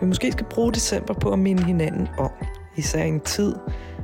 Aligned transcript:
vi 0.00 0.06
måske 0.06 0.32
skal 0.32 0.46
bruge 0.46 0.72
december 0.72 1.14
på 1.14 1.32
at 1.32 1.38
minde 1.38 1.64
hinanden 1.64 2.08
om. 2.18 2.30
Især 2.76 3.04
i 3.04 3.08
en 3.08 3.20
tid, 3.20 3.56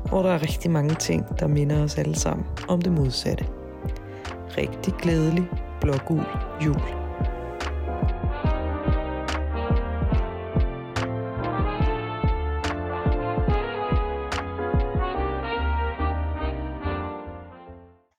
hvor 0.08 0.22
der 0.22 0.30
er 0.30 0.42
rigtig 0.42 0.70
mange 0.70 0.94
ting, 0.94 1.38
der 1.38 1.46
minder 1.46 1.84
os 1.84 1.98
alle 1.98 2.16
sammen 2.16 2.46
om 2.68 2.82
det 2.82 2.92
modsatte. 2.92 3.46
Rigtig 4.58 4.94
glædelig 4.94 5.48
blågul 5.80 6.26
jul. 6.64 6.80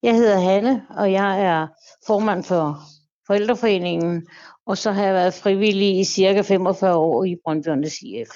Jeg 0.04 0.16
hedder 0.16 0.40
Hanne, 0.40 0.82
og 0.98 1.12
jeg 1.12 1.42
er 1.42 1.68
formand 2.08 2.44
for 2.44 2.80
Forældreforeningen, 3.32 4.28
og 4.66 4.78
så 4.78 4.92
har 4.92 5.04
jeg 5.04 5.14
været 5.14 5.34
frivillig 5.34 6.00
i 6.00 6.04
cirka 6.04 6.42
45 6.42 6.96
år 6.96 7.24
i 7.24 7.36
Brøndbjørnes 7.44 8.02
IF. 8.02 8.30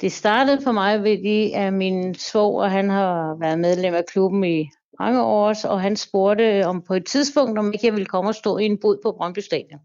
Det 0.00 0.12
startede 0.12 0.62
for 0.64 0.72
mig 0.72 1.02
ved 1.02 1.18
det, 1.18 1.50
at 1.54 1.72
min 1.72 2.14
svoger, 2.14 2.66
han 2.66 2.90
har 2.90 3.36
været 3.40 3.58
medlem 3.58 3.94
af 3.94 4.06
klubben 4.06 4.44
i 4.44 4.68
mange 5.00 5.22
år, 5.22 5.66
og 5.66 5.80
han 5.80 5.96
spurgte 5.96 6.66
om 6.66 6.82
på 6.82 6.94
et 6.94 7.06
tidspunkt, 7.06 7.58
om 7.58 7.72
ikke 7.72 7.86
jeg 7.86 7.92
ville 7.92 8.06
komme 8.06 8.30
og 8.30 8.34
stå 8.34 8.58
i 8.58 8.64
en 8.64 8.78
bod 8.80 8.98
på 9.02 9.12
Brøndby 9.12 9.38
Stadion. 9.38 9.80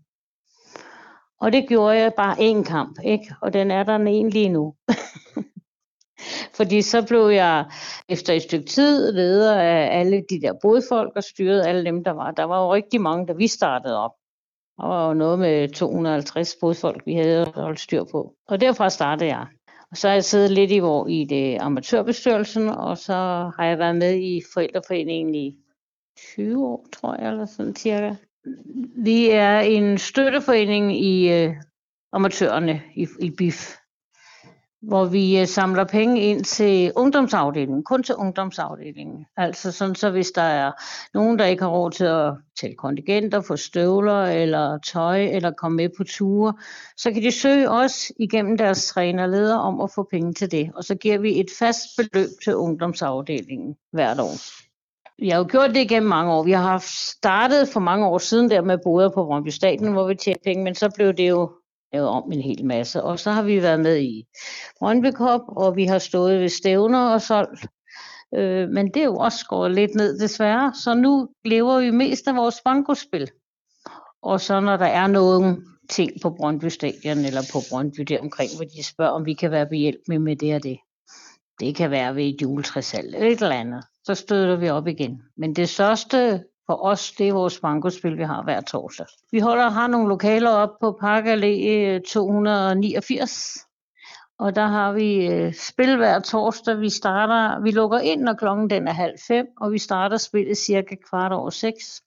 Og 1.42 1.54
det 1.54 1.68
gjorde 1.68 1.98
jeg 1.98 2.14
bare 2.18 2.36
én 2.38 2.64
kamp, 2.64 3.00
ikke? 3.04 3.36
og 3.42 3.54
den 3.54 3.72
er 3.72 3.84
der 3.84 3.96
egentlig 4.00 4.50
nu. 4.50 4.74
Fordi 6.58 6.82
så 6.82 7.06
blev 7.08 7.28
jeg 7.30 7.66
efter 8.10 8.34
et 8.34 8.42
stykke 8.42 8.66
tid 8.66 9.12
leder 9.12 9.56
af 9.56 10.00
alle 10.00 10.24
de 10.30 10.42
der 10.42 10.54
bodfolk 10.62 11.12
og 11.16 11.24
styrede 11.24 11.68
alle 11.68 11.86
dem, 11.86 12.04
der 12.04 12.12
var. 12.12 12.32
Der 12.32 12.44
var 12.44 12.64
jo 12.64 12.74
rigtig 12.74 13.02
mange, 13.02 13.28
da 13.28 13.34
vi 13.34 13.48
startede 13.48 14.04
op 14.04 14.12
og 14.78 15.18
noget 15.18 15.40
med 15.40 15.70
250 15.70 16.56
fodfolk, 16.60 17.06
vi 17.06 17.14
havde 17.14 17.52
holdt 17.56 17.80
styr 17.80 18.04
på. 18.12 18.34
Og 18.48 18.62
derfra 18.62 18.90
startede 18.90 19.30
jeg. 19.30 19.46
Og 19.92 19.98
så 19.98 20.08
har 20.08 20.14
jeg 20.14 20.24
siddet 20.24 20.52
lidt 20.52 20.72
i, 20.72 20.78
hvor, 20.78 21.08
i 21.08 21.26
det 21.26 21.58
amatørbestyrelsen, 21.62 22.70
og 22.70 22.98
så 22.98 23.14
har 23.58 23.66
jeg 23.66 23.80
været 23.80 23.96
med 23.96 24.20
i 24.20 24.42
forældreforeningen 24.54 25.36
i 25.36 25.58
20 26.36 26.66
år, 26.68 26.86
tror 26.94 27.16
jeg, 27.20 27.32
eller 27.32 27.46
sådan 27.46 27.76
cirka. 27.76 28.16
Vi 28.98 29.30
er 29.30 29.60
en 29.60 29.98
støtteforening 29.98 31.04
i 31.04 31.34
øh, 31.34 31.56
amatørerne 32.14 32.82
i, 32.96 33.08
i 33.22 33.32
BIF 33.38 33.76
hvor 34.82 35.06
vi 35.06 35.40
øh, 35.40 35.48
samler 35.48 35.84
penge 35.84 36.22
ind 36.22 36.44
til 36.44 36.92
ungdomsafdelingen, 36.96 37.84
kun 37.84 38.04
til 38.04 38.16
ungdomsafdelingen. 38.16 39.26
Altså 39.38 39.72
sådan, 39.72 39.96
så 39.96 40.10
hvis 40.10 40.32
der 40.32 40.42
er 40.42 40.72
nogen, 41.14 41.40
der 41.40 41.46
ikke 41.46 41.64
har 41.64 41.70
råd 41.70 41.92
til 41.92 42.04
at 42.04 42.34
tælle 42.60 42.76
kontingenter, 42.76 43.42
få 43.42 43.56
støvler 43.56 44.24
eller 44.24 44.78
tøj 44.78 45.24
eller 45.24 45.52
komme 45.52 45.76
med 45.76 45.90
på 45.98 46.04
ture, 46.04 46.54
så 46.98 47.12
kan 47.12 47.24
de 47.24 47.32
søge 47.32 47.70
os 47.70 48.12
igennem 48.20 48.58
deres 48.58 48.88
trænerleder 48.88 49.58
om 49.58 49.82
at 49.82 49.92
få 49.96 50.08
penge 50.12 50.34
til 50.34 50.52
det. 50.52 50.72
Og 50.76 50.84
så 50.84 50.96
giver 50.96 51.18
vi 51.18 51.40
et 51.40 51.50
fast 51.60 51.84
beløb 51.98 52.30
til 52.44 52.56
ungdomsafdelingen 52.56 53.76
hvert 53.92 54.20
år. 54.20 54.34
Vi 55.20 55.30
har 55.30 55.38
jo 55.38 55.48
gjort 55.50 55.70
det 55.70 55.82
igennem 55.82 56.10
mange 56.10 56.34
år. 56.34 56.44
Vi 56.44 56.52
har 56.52 56.64
haft 56.64 56.90
startet 56.90 57.70
for 57.70 57.80
mange 57.80 58.08
år 58.08 58.18
siden 58.18 58.50
der 58.50 58.62
med 58.62 58.78
boder 58.84 59.10
på 59.10 59.26
Brøndby 59.26 59.50
Staten, 59.50 59.92
hvor 59.92 60.08
vi 60.08 60.16
tjente 60.16 60.42
penge, 60.44 60.64
men 60.64 60.76
så 60.76 60.92
blev 60.96 61.14
det 61.14 61.30
jo 61.30 61.52
lavet 61.94 62.10
om 62.10 62.32
en 62.32 62.42
hel 62.42 62.66
masse. 62.66 63.04
Og 63.04 63.20
så 63.20 63.32
har 63.32 63.44
vi 63.44 63.62
været 63.62 63.80
med 63.80 63.98
i 63.98 64.26
Brøndby 64.80 65.12
Cup, 65.12 65.42
og 65.48 65.76
vi 65.76 65.86
har 65.86 66.00
stået 66.00 66.40
ved 66.40 66.50
stævner 66.50 67.10
og 67.10 67.22
solgt. 67.22 67.68
Øh, 68.36 68.70
men 68.70 68.88
det 68.88 68.98
er 68.98 69.06
jo 69.06 69.16
også 69.16 69.46
gået 69.50 69.72
lidt 69.72 69.96
ned 69.96 70.20
desværre, 70.20 70.74
så 70.84 70.94
nu 70.94 71.30
lever 71.46 71.80
vi 71.80 71.92
mest 71.92 72.28
af 72.28 72.36
vores 72.36 72.62
bankospil. 72.66 73.30
Og 74.22 74.42
så 74.42 74.60
når 74.60 74.78
der 74.78 74.86
er 74.86 75.08
nogen 75.08 75.66
ting 75.90 76.12
på 76.22 76.30
Brøndby 76.30 76.66
Stadion 76.66 77.18
eller 77.18 77.42
på 77.54 77.60
Brøndby 77.70 78.02
der 78.02 78.20
omkring, 78.20 78.50
hvor 78.56 78.66
de 78.66 78.84
spørger, 78.84 79.12
om 79.12 79.26
vi 79.26 79.34
kan 79.34 79.52
være 79.52 79.66
behjælpelige 79.66 80.20
med 80.20 80.36
det 80.36 80.56
og 80.56 80.64
det. 80.64 80.78
Det 81.60 81.76
kan 81.76 81.92
være 81.92 82.16
ved 82.16 82.24
et 82.24 82.42
juletræsal 82.42 83.06
eller 83.06 83.28
et 83.28 83.42
eller 83.42 83.56
andet. 83.56 83.84
Så 84.04 84.16
støder 84.16 84.56
vi 84.56 84.70
op 84.70 84.88
igen. 84.88 85.22
Men 85.38 85.56
det 85.56 85.70
største 85.70 86.44
for 86.68 86.86
os, 86.86 87.12
det 87.12 87.28
er 87.28 87.34
vores 87.34 87.60
bankospil, 87.60 88.18
vi 88.18 88.24
har 88.24 88.44
hver 88.44 88.62
torsdag. 88.62 89.06
Vi 89.32 89.40
holder 89.40 89.70
har 89.70 89.88
nogle 89.88 90.10
lokaler 90.10 90.50
op 90.50 90.70
på 90.82 90.98
Park 91.00 91.26
Allé 91.26 91.70
øh, 91.70 92.02
289. 92.02 93.58
Og 94.40 94.56
der 94.56 94.68
har 94.68 94.92
vi 94.92 95.28
øh, 95.28 95.54
spil 95.54 95.98
hver 95.98 96.20
torsdag. 96.20 96.80
Vi 96.82 96.90
starter, 96.90 97.62
vi 97.62 97.72
lukker 97.72 98.00
ind, 98.00 98.22
når 98.22 98.34
klokken 98.34 98.70
den 98.70 98.88
er 98.88 98.94
halv 98.94 99.20
fem, 99.28 99.48
og 99.62 99.72
vi 99.72 99.78
starter 99.78 100.18
spillet 100.18 100.58
cirka 100.58 100.96
kvart 101.10 101.32
over 101.32 101.50
seks. 101.50 102.02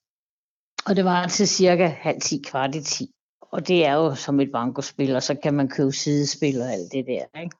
Og 0.85 0.95
det 0.95 1.05
var 1.05 1.27
til 1.27 1.47
cirka 1.47 1.87
halv 1.87 2.21
ti, 2.21 2.41
kvart 2.45 2.75
i 2.75 2.83
ti. 2.83 3.11
Og 3.41 3.67
det 3.67 3.85
er 3.85 3.93
jo 3.93 4.15
som 4.15 4.39
et 4.39 4.51
bankospil, 4.51 5.15
og 5.15 5.23
så 5.23 5.35
kan 5.43 5.53
man 5.53 5.69
købe 5.69 5.91
sidespil 5.91 6.61
og 6.61 6.71
alt 6.71 6.91
det 6.91 7.05
der, 7.07 7.41
ikke? 7.41 7.55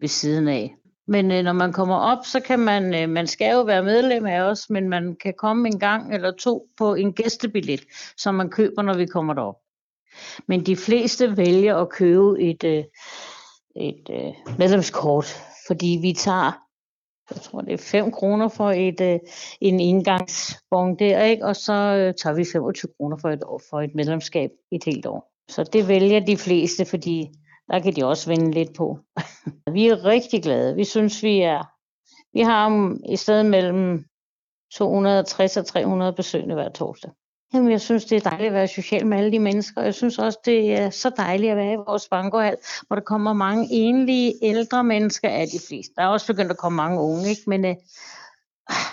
Ved 0.00 0.08
siden 0.08 0.48
af. 0.48 0.76
Men 1.08 1.30
øh, 1.30 1.42
når 1.44 1.52
man 1.52 1.72
kommer 1.72 1.96
op, 1.96 2.18
så 2.24 2.40
kan 2.40 2.58
man, 2.58 2.94
øh, 2.94 3.08
man 3.08 3.26
skal 3.26 3.52
jo 3.52 3.62
være 3.62 3.82
medlem 3.82 4.26
af 4.26 4.40
os, 4.40 4.70
men 4.70 4.88
man 4.88 5.16
kan 5.22 5.34
komme 5.38 5.68
en 5.68 5.78
gang 5.78 6.14
eller 6.14 6.32
to 6.32 6.68
på 6.76 6.94
en 6.94 7.12
gæstebillet, 7.12 7.80
som 8.16 8.34
man 8.34 8.50
køber, 8.50 8.82
når 8.82 8.94
vi 8.94 9.06
kommer 9.06 9.34
derop. 9.34 9.56
Men 10.46 10.66
de 10.66 10.76
fleste 10.76 11.36
vælger 11.36 11.76
at 11.76 11.88
købe 11.88 12.40
et, 12.40 12.64
øh, 12.64 12.84
et 13.76 14.10
øh, 14.10 14.56
medlemskort, 14.58 15.26
fordi 15.66 15.98
vi 16.02 16.12
tager, 16.12 16.52
jeg 17.30 17.42
tror 17.42 17.60
det 17.60 17.72
er 17.72 17.78
5 17.78 18.12
kroner 18.12 18.48
for 18.48 18.70
et, 18.70 19.00
øh, 19.00 19.18
en 19.60 19.80
indgangsbon 19.80 20.98
der, 20.98 21.22
ikke? 21.22 21.46
og 21.46 21.56
så 21.56 21.72
øh, 21.72 22.14
tager 22.14 22.36
vi 22.36 22.44
25 22.52 22.92
kroner 22.96 23.16
for 23.16 23.28
et, 23.28 23.42
for 23.70 23.80
et 23.80 23.94
medlemskab 23.94 24.50
et 24.72 24.84
helt 24.84 25.06
år. 25.06 25.32
Så 25.48 25.64
det 25.64 25.88
vælger 25.88 26.20
de 26.20 26.36
fleste, 26.36 26.84
fordi 26.84 27.30
der 27.70 27.80
kan 27.80 27.96
de 27.96 28.04
også 28.04 28.30
vende 28.30 28.50
lidt 28.50 28.74
på. 28.74 28.98
vi 29.76 29.88
er 29.88 30.04
rigtig 30.04 30.42
glade. 30.42 30.74
Vi 30.74 30.84
synes, 30.84 31.22
vi 31.22 31.40
er... 31.40 31.62
Vi 32.32 32.40
har 32.40 32.96
i 33.08 33.16
stedet 33.16 33.46
mellem 33.46 34.04
260 34.74 35.56
og 35.56 35.66
300 35.66 36.12
besøgende 36.12 36.54
hver 36.54 36.68
torsdag. 36.68 37.10
Jamen, 37.54 37.70
jeg 37.70 37.80
synes, 37.80 38.04
det 38.04 38.16
er 38.16 38.30
dejligt 38.30 38.46
at 38.46 38.54
være 38.54 38.68
social 38.68 39.06
med 39.06 39.18
alle 39.18 39.32
de 39.32 39.38
mennesker. 39.38 39.82
Jeg 39.82 39.94
synes 39.94 40.18
også, 40.18 40.38
det 40.44 40.72
er 40.72 40.90
så 40.90 41.10
dejligt 41.16 41.50
at 41.50 41.56
være 41.56 41.72
i 41.72 41.76
vores 41.76 42.08
bankohal, 42.08 42.56
hvor 42.86 42.96
der 42.96 43.02
kommer 43.02 43.32
mange 43.32 43.68
enlige 43.70 44.34
ældre 44.42 44.84
mennesker 44.84 45.28
af 45.28 45.46
de 45.52 45.58
fleste. 45.68 45.94
Der 45.96 46.02
er 46.02 46.06
også 46.06 46.26
begyndt 46.26 46.50
at 46.50 46.58
komme 46.58 46.76
mange 46.76 47.00
unge, 47.00 47.28
ikke? 47.28 47.42
men 47.46 47.64
øh, 47.64 47.76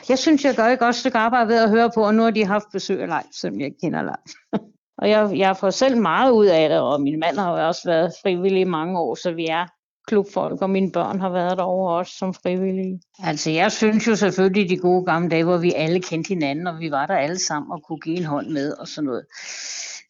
jeg 0.10 0.20
synes, 0.20 0.46
jeg 0.46 0.56
gør 0.56 0.64
et 0.66 0.80
godt 0.80 0.96
stykke 0.96 1.18
arbejde 1.18 1.48
ved 1.48 1.64
at 1.64 1.70
høre 1.70 1.92
på, 1.96 2.06
og 2.06 2.16
nu 2.16 2.24
har 2.24 2.32
de 2.32 2.46
haft 2.46 2.66
besøg 2.72 3.02
af 3.02 3.08
Leif, 3.08 3.34
som 3.34 3.60
jeg 3.60 3.72
kender 3.82 4.02
Leif. 4.02 4.62
Og 4.98 5.10
jeg, 5.10 5.32
jeg 5.38 5.58
får 5.58 5.70
selv 5.70 5.98
meget 5.98 6.32
ud 6.32 6.46
af 6.46 6.70
det, 6.70 6.80
og 6.80 7.02
min 7.02 7.20
mand 7.20 7.38
har 7.38 7.52
jo 7.52 7.68
også 7.68 7.82
været 7.86 8.14
frivillig 8.24 8.62
i 8.62 8.64
mange 8.64 9.00
år, 9.00 9.16
så 9.16 9.32
vi 9.32 9.46
er 9.46 9.66
klubfolk, 10.08 10.62
og 10.62 10.70
mine 10.70 10.92
børn 10.92 11.20
har 11.20 11.30
været 11.30 11.58
derovre 11.58 11.98
også 11.98 12.18
som 12.18 12.34
frivillige. 12.34 13.00
Altså 13.20 13.52
jeg 13.52 13.72
synes 13.72 14.08
jo 14.08 14.16
selvfølgelig 14.16 14.70
de 14.70 14.78
gode 14.78 15.06
gamle 15.06 15.30
dage, 15.30 15.44
hvor 15.44 15.58
vi 15.58 15.74
alle 15.76 16.02
kendte 16.02 16.28
hinanden, 16.28 16.68
og 16.68 16.80
vi 16.80 16.92
var 16.92 17.06
der 17.06 17.16
alle 17.16 17.40
sammen 17.40 17.72
og 17.72 17.84
kunne 17.84 18.00
give 18.00 18.18
en 18.18 18.26
hånd 18.26 18.48
med 18.48 18.74
og 18.74 18.88
sådan 18.88 19.06
noget. 19.06 19.26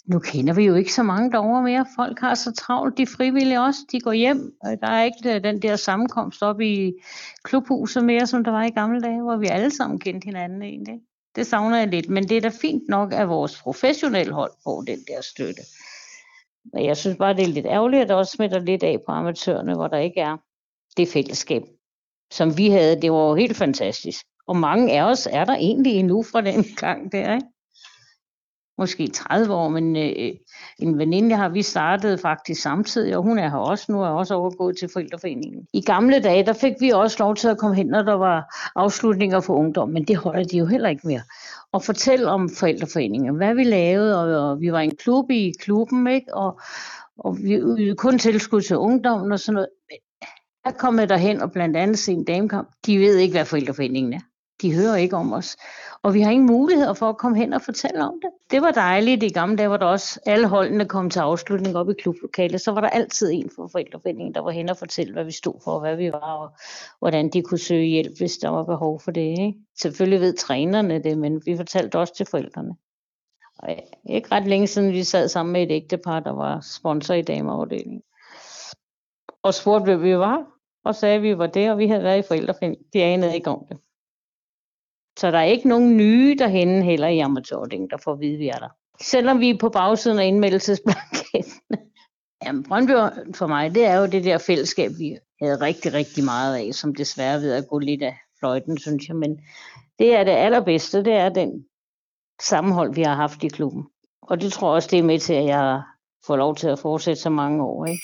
Nu 0.05 0.19
kender 0.19 0.53
vi 0.53 0.65
jo 0.65 0.75
ikke 0.75 0.93
så 0.93 1.03
mange 1.03 1.31
derovre 1.31 1.63
mere. 1.63 1.85
Folk 1.95 2.19
har 2.19 2.35
så 2.35 2.51
travlt, 2.51 2.97
de 2.97 3.07
frivillige 3.07 3.61
også. 3.61 3.79
De 3.91 3.99
går 3.99 4.11
hjem. 4.11 4.51
Øh, 4.65 4.77
der 4.81 4.87
er 4.87 5.03
ikke 5.03 5.35
øh, 5.35 5.43
den 5.43 5.61
der 5.61 5.75
sammenkomst 5.75 6.43
op 6.43 6.61
i 6.61 6.93
klubhuset 7.43 8.05
mere, 8.05 8.27
som 8.27 8.43
der 8.43 8.51
var 8.51 8.63
i 8.63 8.69
gamle 8.69 9.01
dage, 9.01 9.21
hvor 9.21 9.37
vi 9.37 9.47
alle 9.47 9.71
sammen 9.71 9.99
kendte 9.99 10.25
hinanden 10.25 10.61
egentlig. 10.61 10.95
Det 11.35 11.47
savner 11.47 11.77
jeg 11.77 11.87
lidt, 11.87 12.09
men 12.09 12.23
det 12.23 12.37
er 12.37 12.41
da 12.41 12.51
fint 12.61 12.83
nok, 12.89 13.13
at 13.13 13.29
vores 13.29 13.61
professionelle 13.61 14.33
hold 14.33 14.51
får 14.63 14.81
den 14.81 14.99
der 15.07 15.21
støtte. 15.21 15.61
Men 16.73 16.85
jeg 16.85 16.97
synes 16.97 17.17
bare, 17.17 17.33
det 17.33 17.43
er 17.43 17.47
lidt 17.47 17.65
ærgerligt, 17.65 18.01
at 18.01 18.07
det 18.07 18.15
også 18.15 18.31
smitter 18.31 18.59
lidt 18.59 18.83
af 18.83 18.99
på 19.05 19.11
amatørerne, 19.11 19.75
hvor 19.75 19.87
der 19.87 19.97
ikke 19.97 20.19
er 20.21 20.37
det 20.97 21.07
fællesskab, 21.07 21.61
som 22.31 22.57
vi 22.57 22.69
havde. 22.69 23.01
Det 23.01 23.11
var 23.11 23.29
jo 23.29 23.35
helt 23.35 23.57
fantastisk. 23.57 24.25
Og 24.47 24.55
mange 24.55 24.93
af 24.93 25.03
os 25.03 25.27
er 25.31 25.45
der 25.45 25.55
egentlig 25.55 25.93
endnu 25.93 26.23
fra 26.23 26.41
den 26.41 26.63
gang 26.83 27.11
der, 27.11 27.35
ikke? 27.35 27.47
Måske 28.77 29.07
30 29.07 29.53
år, 29.53 29.69
men 29.69 29.95
øh, 29.95 30.31
en 30.79 30.97
veninde 30.97 31.35
har 31.35 31.49
vi 31.49 31.61
startet 31.61 32.19
faktisk 32.19 32.61
samtidig, 32.61 33.17
og 33.17 33.23
hun 33.23 33.39
er 33.39 33.49
her 33.49 33.57
også 33.57 33.91
nu, 33.91 34.01
er 34.01 34.07
også 34.07 34.35
overgået 34.35 34.77
til 34.77 34.89
forældreforeningen. 34.93 35.67
I 35.73 35.81
gamle 35.81 36.19
dage, 36.19 36.45
der 36.45 36.53
fik 36.53 36.73
vi 36.79 36.89
også 36.89 37.17
lov 37.19 37.35
til 37.35 37.47
at 37.47 37.57
komme 37.57 37.75
hen, 37.75 37.87
når 37.87 38.01
der 38.01 38.13
var 38.13 38.55
afslutninger 38.75 39.39
for 39.39 39.53
ungdom, 39.53 39.89
men 39.89 40.03
det 40.03 40.17
holder 40.17 40.43
de 40.43 40.57
jo 40.57 40.65
heller 40.65 40.89
ikke 40.89 41.07
mere. 41.07 41.21
Og 41.71 41.83
fortælle 41.83 42.27
om 42.27 42.49
forældreforeningen, 42.49 43.35
hvad 43.35 43.55
vi 43.55 43.63
lavede, 43.63 44.21
og, 44.21 44.49
og 44.49 44.61
vi 44.61 44.71
var 44.71 44.79
en 44.79 44.95
klub 44.95 45.31
i 45.31 45.53
klubben, 45.59 46.07
ikke? 46.07 46.35
Og, 46.35 46.59
og 47.17 47.37
vi 47.37 47.55
ydede 47.55 47.95
kun 47.95 48.19
tilskud 48.19 48.61
til 48.61 48.77
ungdommen 48.77 49.31
og 49.31 49.39
sådan 49.39 49.53
noget. 49.53 49.69
Men 49.89 49.97
kom 50.65 50.73
kommet 50.79 51.09
derhen 51.09 51.41
og 51.41 51.51
blandt 51.51 51.77
andet 51.77 51.99
se 51.99 52.11
en 52.11 52.23
damekamp. 52.23 52.69
De 52.85 52.99
ved 52.99 53.17
ikke, 53.17 53.33
hvad 53.33 53.45
forældreforeningen 53.45 54.13
er. 54.13 54.19
De 54.61 54.75
hører 54.75 54.95
ikke 54.95 55.15
om 55.15 55.33
os. 55.33 55.57
Og 56.03 56.13
vi 56.13 56.21
har 56.21 56.31
ingen 56.31 56.47
muligheder 56.47 56.93
for 56.93 57.09
at 57.09 57.17
komme 57.17 57.37
hen 57.37 57.53
og 57.53 57.61
fortælle 57.61 58.03
om 58.03 58.19
det. 58.21 58.29
Det 58.51 58.61
var 58.61 58.71
dejligt. 58.71 59.23
I 59.23 59.29
gamle 59.29 59.57
dage 59.57 59.69
var 59.69 59.77
der 59.77 59.85
også 59.85 60.19
alle 60.25 60.47
holdene 60.47 60.85
kom 60.85 61.09
til 61.09 61.19
afslutning 61.19 61.77
op 61.77 61.89
i 61.89 61.93
klublokalet. 61.93 62.61
Så 62.61 62.71
var 62.71 62.81
der 62.81 62.89
altid 62.89 63.31
en 63.31 63.49
fra 63.55 63.67
forældreforeningen, 63.71 64.33
der 64.35 64.41
var 64.41 64.51
hen 64.51 64.69
og 64.69 64.77
fortælle, 64.77 65.13
hvad 65.13 65.23
vi 65.23 65.31
stod 65.31 65.53
for, 65.63 65.71
og 65.71 65.79
hvad 65.79 65.95
vi 65.95 66.11
var, 66.11 66.33
og 66.33 66.49
hvordan 66.99 67.29
de 67.29 67.41
kunne 67.41 67.57
søge 67.57 67.85
hjælp, 67.85 68.17
hvis 68.17 68.37
der 68.37 68.49
var 68.49 68.63
behov 68.63 68.99
for 68.99 69.11
det. 69.11 69.21
Ikke? 69.21 69.53
Selvfølgelig 69.81 70.19
ved 70.19 70.33
trænerne 70.33 71.03
det, 71.03 71.17
men 71.17 71.41
vi 71.45 71.57
fortalte 71.57 71.99
også 71.99 72.15
til 72.15 72.25
forældrene. 72.25 72.75
Og 73.59 73.75
ikke 74.09 74.31
ret 74.31 74.47
længe 74.47 74.67
siden, 74.67 74.91
vi 74.91 75.03
sad 75.03 75.27
sammen 75.27 75.53
med 75.53 75.63
et 75.63 75.71
ægtepar, 75.71 76.19
der 76.19 76.31
var 76.31 76.59
sponsor 76.59 77.13
i 77.13 77.21
dameafdelingen. 77.21 78.01
Og 79.43 79.53
spurgte, 79.53 79.83
hvad 79.83 79.97
vi 79.97 80.17
var, 80.17 80.45
og 80.85 80.95
sagde, 80.95 81.15
at 81.15 81.21
vi 81.21 81.37
var 81.37 81.47
det, 81.47 81.71
og 81.71 81.77
vi 81.77 81.87
havde 81.87 82.03
været 82.03 82.19
i 82.19 82.27
forældreforeningen. 82.27 82.85
De 82.93 83.03
anede 83.03 83.35
ikke 83.35 83.49
om 83.49 83.65
det. 83.69 83.77
Så 85.19 85.31
der 85.31 85.37
er 85.37 85.43
ikke 85.43 85.67
nogen 85.67 85.97
nye 85.97 86.35
derhenne 86.39 86.83
heller 86.83 87.07
i 87.07 87.19
amatørdingen, 87.19 87.89
der 87.89 87.97
får 87.97 88.13
at 88.13 88.19
vide, 88.19 88.33
at 88.33 88.39
vi 88.39 88.47
er 88.47 88.57
der. 88.57 88.69
Selvom 89.01 89.39
vi 89.39 89.49
er 89.49 89.57
på 89.57 89.69
bagsiden 89.69 90.19
af 90.19 90.25
indmeldelsesblanketten. 90.25 91.53
Jamen, 92.45 92.63
Brøndby 92.63 92.91
for 93.35 93.47
mig, 93.47 93.75
det 93.75 93.85
er 93.85 93.99
jo 93.99 94.05
det 94.05 94.23
der 94.23 94.37
fællesskab, 94.37 94.91
vi 94.99 95.17
havde 95.41 95.61
rigtig, 95.61 95.93
rigtig 95.93 96.23
meget 96.23 96.55
af, 96.55 96.73
som 96.73 96.95
desværre 96.95 97.41
ved 97.41 97.53
at 97.53 97.67
gå 97.67 97.79
lidt 97.79 98.03
af 98.03 98.17
fløjten, 98.39 98.77
synes 98.77 99.07
jeg. 99.07 99.15
Men 99.15 99.39
det 99.99 100.15
er 100.15 100.23
det 100.23 100.31
allerbedste, 100.31 101.03
det 101.03 101.13
er 101.13 101.29
den 101.29 101.65
sammenhold, 102.41 102.95
vi 102.95 103.01
har 103.01 103.15
haft 103.15 103.43
i 103.43 103.47
klubben. 103.47 103.83
Og 104.21 104.41
det 104.41 104.53
tror 104.53 104.67
jeg 104.67 104.75
også, 104.75 104.89
det 104.91 104.99
er 104.99 105.03
med 105.03 105.19
til, 105.19 105.33
at 105.33 105.45
jeg 105.45 105.81
får 106.27 106.35
lov 106.35 106.55
til 106.55 106.67
at 106.67 106.79
fortsætte 106.79 107.21
så 107.21 107.29
mange 107.29 107.63
år. 107.63 107.85
Ikke? 107.85 108.03